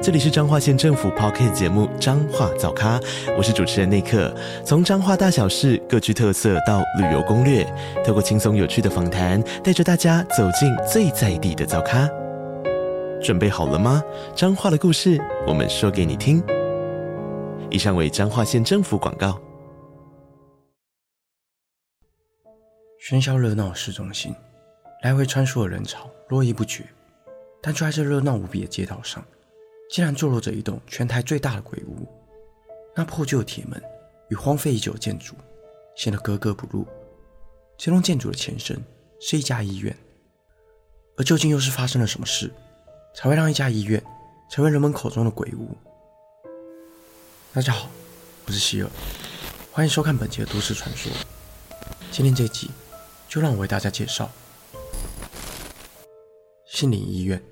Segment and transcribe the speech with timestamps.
[0.00, 3.00] 这里是彰化县政府 p o c k t 节目《彰化早咖》，
[3.36, 4.32] 我是主持人内克。
[4.64, 7.66] 从彰化大小事各具特色到旅游攻略，
[8.06, 12.08] 透过轻松有趣的访谈，带着大家走进最在地的早咖。
[13.20, 14.00] 准备好了吗？
[14.36, 16.40] 彰化的故事，我们说给你听。
[17.68, 19.36] 以上为彰化县政府广告。
[23.10, 24.32] 喧嚣热闹市中心，
[25.02, 26.84] 来回穿梭的人潮络绎不绝，
[27.60, 29.22] 但却在这热闹无比的街道上。
[29.88, 32.06] 竟然坐落着一栋全台最大的鬼屋，
[32.94, 33.82] 那破旧的铁门
[34.28, 35.34] 与荒废已久的建筑
[35.96, 36.86] 显得格格不入。
[37.78, 38.76] 这栋建筑的前身
[39.18, 39.96] 是一家医院，
[41.16, 42.52] 而究竟又是发生了什么事，
[43.14, 44.02] 才会让一家医院
[44.50, 45.74] 成为人们口中的鬼屋？
[47.54, 47.88] 大家好，
[48.46, 48.90] 我是希尔，
[49.72, 51.10] 欢迎收看本期的都市传说。
[52.10, 52.70] 今天这集
[53.26, 54.30] 就让我为大家介绍
[56.66, 57.42] 心灵医院。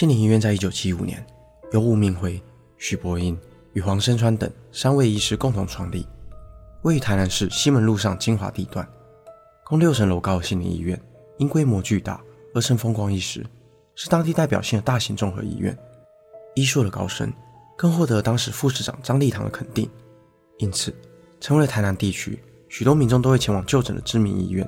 [0.00, 1.22] 心理医院在一九七五年
[1.72, 2.42] 由吴明辉、
[2.78, 3.38] 许伯英
[3.74, 6.06] 与黄生川等三位医师共同创立，
[6.80, 8.88] 位于台南市西门路上精华地段，
[9.62, 10.98] 共六层楼高的心理医院，
[11.36, 12.18] 因规模巨大
[12.54, 13.44] 而成风光一时，
[13.94, 15.78] 是当地代表性的大型综合医院。
[16.54, 17.30] 医术的高深
[17.76, 19.86] 更获得当时副市长张立堂的肯定，
[20.56, 20.94] 因此
[21.42, 24.66] 成为了台南地区许多民众都会前往就诊的知名医院。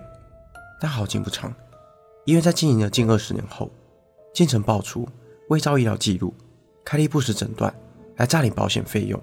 [0.79, 1.51] 但好景不长，
[2.27, 3.71] 医院在经营了近二十年后。
[4.35, 5.07] 进城爆出
[5.49, 6.35] 伪造医疗记录、
[6.85, 7.73] 开立不实诊断
[8.17, 9.23] 来诈领保险费用，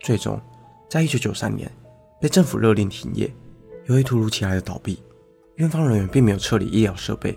[0.00, 0.40] 最终
[0.88, 1.70] 在一九九三年
[2.20, 3.32] 被政府勒令停业。
[3.86, 5.02] 由于突如其来的倒闭，
[5.56, 7.36] 院方人员并没有撤离医疗设备，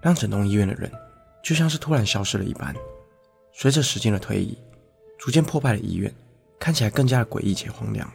[0.00, 0.90] 让整栋医院的人
[1.42, 2.74] 就像是突然消失了一般。
[3.52, 4.56] 随着时间的推移，
[5.18, 6.12] 逐渐破败的医院
[6.58, 8.10] 看起来更加的诡异且荒凉，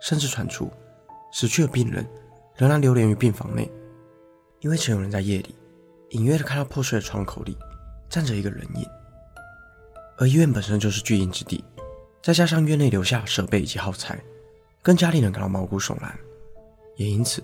[0.00, 0.70] 甚至传出
[1.32, 2.06] 死去的病人
[2.56, 3.70] 仍然流连于病房内，
[4.60, 5.54] 因为曾有人在夜里。
[6.10, 7.56] 隐约的看到破碎的窗口里
[8.10, 8.84] 站着一个人影，
[10.18, 11.64] 而医院本身就是巨婴之地，
[12.20, 14.20] 再加上院内留下设备以及耗材，
[14.82, 16.12] 更加令人感到毛骨悚然。
[16.96, 17.40] 也因此，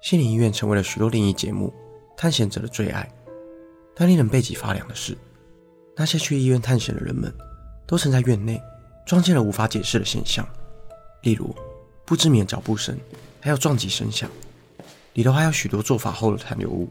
[0.00, 1.72] 心理医院成为了许多灵异节目
[2.16, 3.08] 探险者的最爱。
[3.94, 5.16] 但令人背脊发凉的是，
[5.94, 7.32] 那些去医院探险的人们，
[7.86, 8.60] 都曾在院内
[9.06, 10.44] 撞见了无法解释的现象，
[11.22, 11.54] 例如
[12.04, 12.98] 不知名的脚步声，
[13.40, 14.28] 还有撞击声响，
[15.12, 16.88] 里头还有许多做法后的残留物。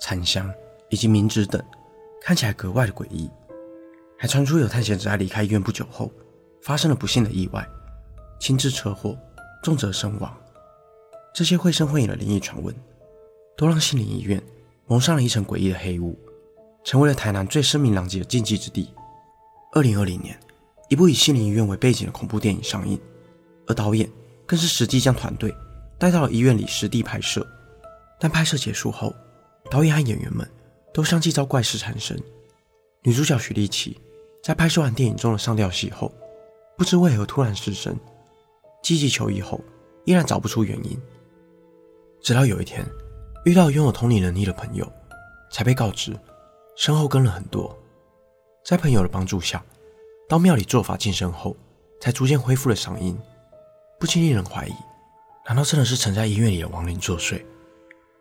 [0.00, 0.48] 残香
[0.90, 1.60] 以及冥纸等，
[2.20, 3.30] 看起来格外的诡异。
[4.18, 6.10] 还传出有探险者在离开医院不久后，
[6.60, 7.66] 发生了不幸的意外，
[8.40, 9.16] 轻致车祸，
[9.62, 10.36] 重则身亡。
[11.32, 12.74] 这些绘声绘影的灵异传闻，
[13.56, 14.42] 都让心灵医院
[14.86, 16.18] 蒙上了一层诡异的黑雾，
[16.82, 18.92] 成为了台南最声名狼藉的禁忌之地。
[19.72, 20.36] 二零二零年，
[20.88, 22.98] 一部以心灵医院为背景的恐怖电影上映，
[23.68, 24.10] 而导演
[24.44, 25.54] 更是实际将团队
[25.96, 27.46] 带到了医院里实地拍摄。
[28.18, 29.14] 但拍摄结束后，
[29.70, 30.50] 导演和演员们
[30.92, 32.20] 都相继遭怪事缠身。
[33.02, 34.00] 女主角许丽琪
[34.42, 36.12] 在拍摄完电影中的上吊戏后，
[36.76, 37.96] 不知为何突然失声，
[38.82, 39.60] 积极求医后
[40.04, 41.00] 依然找不出原因。
[42.20, 42.84] 直到有一天
[43.44, 44.90] 遇到拥有同理能力的朋友，
[45.52, 46.18] 才被告知
[46.76, 47.76] 身后跟了很多。
[48.64, 49.64] 在朋友的帮助下，
[50.28, 51.56] 到庙里做法净身后，
[52.00, 53.16] 才逐渐恢复了嗓音。
[54.00, 54.74] 不禁令人怀疑，
[55.46, 57.42] 难道真的是曾在医院里的亡灵作祟？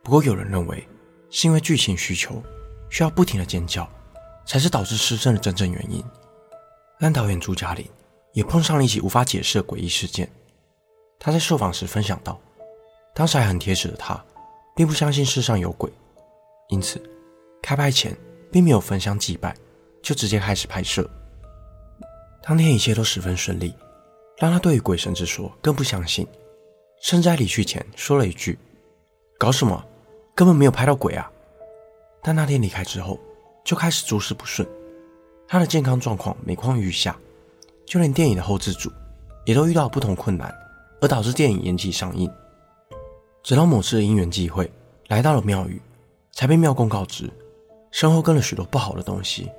[0.04, 0.88] 不过有人认为。
[1.30, 2.42] 是因为剧情需求，
[2.90, 3.88] 需要不停的尖叫，
[4.46, 6.04] 才是导致失声的真正原因。
[7.00, 7.88] 但导演朱嘉玲
[8.34, 10.30] 也碰上了一起无法解释的诡异事件。
[11.20, 12.40] 他在受访时分享到，
[13.14, 14.24] 当时还很铁齿的他，
[14.76, 15.92] 并不相信世上有鬼，
[16.70, 17.02] 因此
[17.62, 18.16] 开拍前
[18.52, 19.56] 并没有焚香祭拜，
[20.02, 21.10] 就直接开始拍摄。
[22.44, 23.74] 当天一切都十分顺利，
[24.38, 26.26] 让他对于鬼神之说更不相信，
[27.02, 28.58] 甚至在离去前说了一句
[29.38, 29.84] ：“搞什么？”
[30.34, 31.32] 根本没有拍到鬼啊！
[32.28, 33.18] 但那天离开之后，
[33.64, 34.68] 就开始诸事不顺，
[35.48, 37.18] 他的健康状况每况愈下，
[37.86, 38.92] 就连电影的后制组
[39.46, 40.54] 也都遇到不同困难，
[41.00, 42.30] 而导致电影延期上映。
[43.44, 44.70] 直到某次因缘际会，
[45.08, 45.82] 来到了庙宇，
[46.34, 47.32] 才被庙公告知
[47.92, 49.50] 身后跟了许多不好的东西。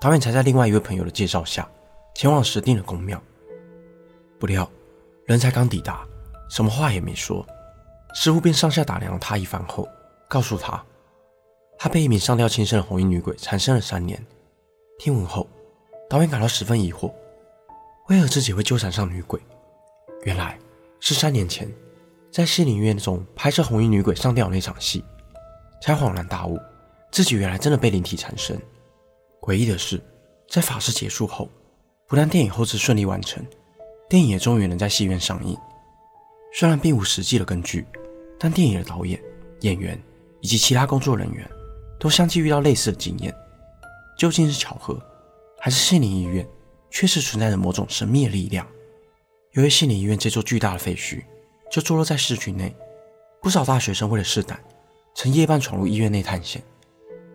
[0.00, 1.68] 导演才在另外一位朋友的介绍下，
[2.14, 3.22] 前往实定的公庙。
[4.38, 4.66] 不料
[5.26, 6.06] 人才刚抵达，
[6.48, 7.46] 什么话也没说，
[8.14, 9.86] 师傅便上下打量了他一番后。
[10.26, 10.82] 告诉他，
[11.82, 14.22] 他被一名上吊轻生的红衣女鬼缠身了三年。
[14.98, 15.48] 听闻后，
[16.10, 17.10] 导演感到十分疑惑，
[18.08, 19.40] 为何自己会纠缠上女鬼？
[20.24, 20.58] 原来
[21.00, 21.66] 是三年前
[22.30, 25.02] 在心理医院中拍摄红衣女鬼上吊那场戏，
[25.80, 26.58] 才恍然大悟，
[27.10, 28.60] 自己原来真的被灵体缠身。
[29.40, 29.98] 诡异的是，
[30.50, 31.48] 在法事结束后，
[32.06, 33.42] 不但电影后置顺利完成，
[34.06, 35.56] 电影也终于能在戏院上映。
[36.52, 37.86] 虽然并无实际的根据，
[38.38, 39.18] 但电影的导演、
[39.60, 39.98] 演员
[40.42, 41.50] 以及其他工作人员
[42.00, 43.32] 都相继遇到类似的经验。
[44.16, 45.00] 究竟是巧合，
[45.60, 46.46] 还是心理医院
[46.90, 48.66] 确实存在着某种神秘的力量？
[49.52, 51.22] 由于心理医院这座巨大的废墟
[51.70, 52.74] 就坐落在市区内，
[53.40, 54.58] 不少大学生为了试胆，
[55.14, 56.62] 曾夜半闯入医院内探险。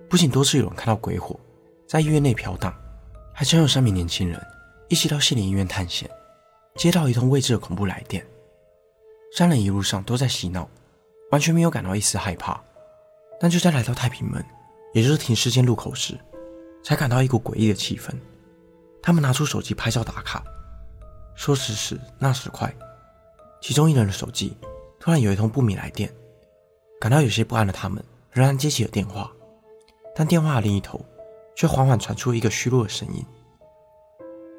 [0.10, 1.40] 不仅多次有人看到鬼火
[1.88, 2.74] 在医院内飘荡，
[3.34, 4.42] 还曾有三名年轻人
[4.90, 6.10] 一起到心理医院探险，
[6.76, 8.26] 接到一通未知的恐怖来电。
[9.36, 10.70] 三人一路上都在嬉闹，
[11.32, 12.62] 完全没有感到一丝害怕。
[13.38, 14.46] 但就在来到太平门，
[14.96, 16.18] 也就是停尸间入口时，
[16.82, 18.14] 才感到一股诡异的气氛。
[19.04, 20.42] 他们拿出手机拍照打卡，
[21.36, 22.74] 说时迟那时快，
[23.62, 24.56] 其中一人的手机
[24.98, 26.10] 突然有一通不明来电。
[26.98, 28.02] 感到有些不安的他们
[28.32, 29.30] 仍然接起了电话，
[30.16, 31.06] 但电话另一头
[31.58, 33.22] 却缓缓传出一个虚弱的声音：“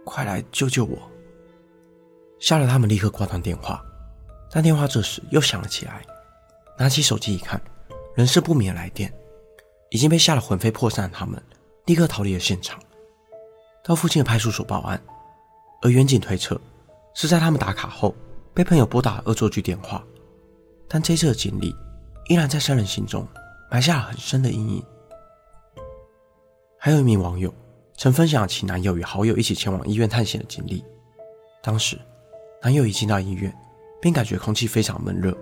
[0.04, 0.98] 快来救救我！”
[2.38, 3.82] 吓得他们立刻挂断电话。
[4.50, 6.04] 但电话这时又响了起来，
[6.76, 7.58] 拿起手机一看，
[8.14, 9.10] 仍是不明来电。
[9.90, 11.42] 已经被吓得魂飞魄散的他们，
[11.86, 12.80] 立刻逃离了现场，
[13.84, 15.00] 到附近的派出所报案。
[15.82, 16.60] 而远警推测，
[17.14, 18.14] 是在他们打卡后
[18.54, 20.04] 被朋友拨打恶作剧电话。
[20.88, 21.74] 但这次的经历，
[22.28, 23.26] 依然在三人心中
[23.70, 24.84] 埋下了很深的阴影。
[26.78, 27.52] 还有一名网友
[27.96, 30.84] 曾分享其男友与好友一起前往医院探险的经历。
[31.62, 31.98] 当时，
[32.62, 33.54] 男友一进到医院。
[33.98, 35.36] 并感觉空气非常闷热，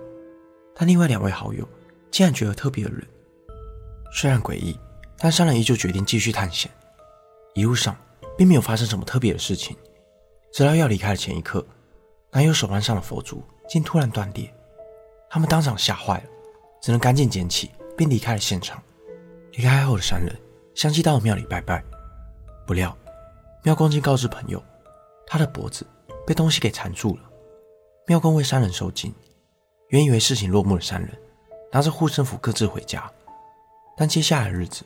[0.73, 1.67] 但另外两位好友
[2.09, 3.01] 竟然觉得特别的冷。
[4.17, 4.79] 虽然诡异，
[5.17, 6.71] 但三人依旧决定继续探险。
[7.53, 7.93] 一路上
[8.37, 9.75] 并没有发生什么特别的事情，
[10.53, 11.65] 直到要离开的前一刻，
[12.31, 14.49] 男友手腕上的佛珠竟突然断裂，
[15.29, 16.23] 他们当场吓坏了，
[16.81, 18.81] 只能赶紧捡起并离开了现场。
[19.51, 20.33] 离开后的三人
[20.75, 21.83] 相继到了庙里拜拜，
[22.65, 22.97] 不料
[23.63, 24.63] 庙公竟告知朋友，
[25.27, 25.85] 他的脖子
[26.25, 27.23] 被东西给缠住了。
[28.07, 29.13] 庙公为三人收惊，
[29.89, 31.11] 原以为事情落幕的三人
[31.69, 33.11] 拿着护身符各自回家，
[33.97, 34.83] 但接下来的日子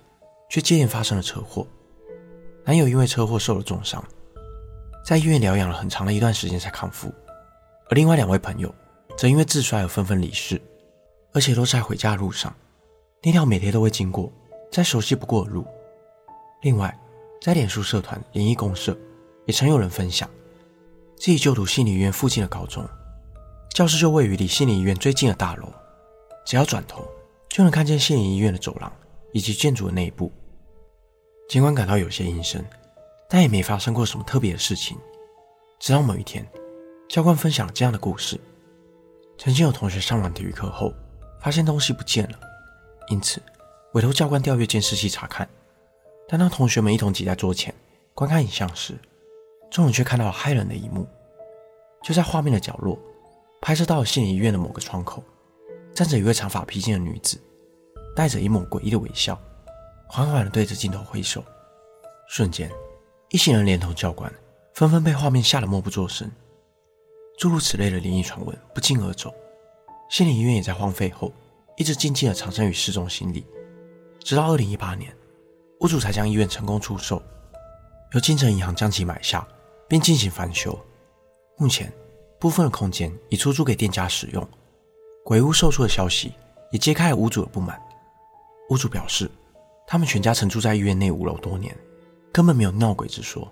[0.49, 1.65] 却接连发生了车祸。
[2.65, 4.03] 男友因为车祸受了重伤，
[5.03, 7.11] 在医院疗养了很长的一段时间才康复，
[7.89, 8.73] 而另外两位朋友
[9.17, 10.61] 则因为自摔而纷纷离世，
[11.33, 12.53] 而且都在回家的路上，
[13.23, 14.31] 那条每天都会经过、
[14.71, 15.65] 再熟悉不过的路。
[16.61, 16.95] 另外，
[17.41, 18.95] 在脸书社团联谊公社，
[19.45, 20.29] 也曾有人分享
[21.15, 22.87] 自己就读心理医院附近的高中。
[23.71, 25.71] 教室就位于离心理医院最近的大楼，
[26.45, 27.07] 只要转头
[27.47, 28.91] 就能看见心理医院的走廊
[29.31, 30.31] 以及建筑的内部。
[31.47, 32.63] 尽管感到有些阴森，
[33.27, 34.97] 但也没发生过什么特别的事情。
[35.79, 36.45] 直到某一天，
[37.07, 38.39] 教官分享了这样的故事：
[39.37, 40.93] 曾经有同学上完体育课后，
[41.41, 42.39] 发现东西不见了，
[43.09, 43.41] 因此
[43.93, 45.47] 委托教官调阅监视器查看。
[46.27, 47.73] 但当同学们一同挤在桌前
[48.13, 48.93] 观看影像时，
[49.71, 51.07] 众人却看到了骇人的一幕：
[52.03, 52.99] 就在画面的角落。
[53.61, 55.21] 拍摄到了县医院的某个窗口，
[55.93, 57.37] 站着一位长发披肩的女子，
[58.19, 59.39] 带着一抹诡异的微笑，
[60.05, 61.41] 缓缓地对着镜头挥手。
[62.27, 62.69] 瞬间，
[63.29, 64.29] 一行人连同教官
[64.73, 66.29] 纷纷被画面吓得默不作声。
[67.37, 69.33] 诸如此类的灵异传闻不胫而走，
[70.09, 71.31] 心理医院也在荒废后
[71.77, 73.45] 一直静静地藏身于市中心里。
[74.19, 75.15] 直到2018年，
[75.79, 77.23] 屋主才将医院成功出售，
[78.11, 79.47] 由金城银行将其买下，
[79.87, 80.77] 并进行翻修。
[81.57, 81.89] 目前。
[82.37, 84.45] 部分的空间已出租给店家使用，
[85.23, 86.33] 鬼屋售出的消息
[86.71, 87.81] 也揭开了屋主的不满。
[88.69, 89.29] 屋主表示，
[89.87, 91.75] 他们全家曾住在医院内五楼多年，
[92.31, 93.51] 根本没有闹鬼之说。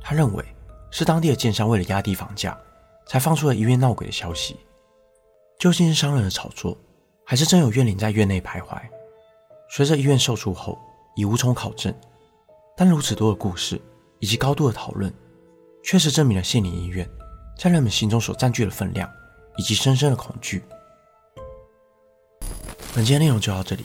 [0.00, 0.44] 他认为
[0.90, 2.58] 是当地的建商为了压低房价，
[3.06, 4.56] 才放出了医院闹鬼的消息。
[5.58, 6.76] 究竟是商人的炒作，
[7.24, 8.80] 还是真有怨灵在院内徘徊？
[9.68, 10.78] 随着医院售出后，
[11.16, 11.94] 已无从考证。
[12.76, 13.80] 但如此多的故事
[14.20, 15.12] 以及高度的讨论，
[15.82, 17.08] 确实证明了县里医院。
[17.58, 19.10] 在人们心中所占据的分量，
[19.56, 20.62] 以及深深的恐惧。
[22.94, 23.84] 本期的内容就到这里，